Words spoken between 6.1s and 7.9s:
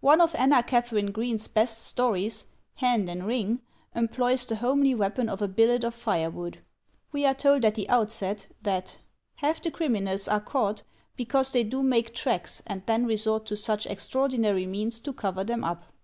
wood. We are told at the